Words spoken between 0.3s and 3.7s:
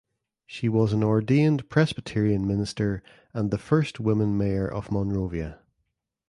She was an ordained Presbyterian minister and the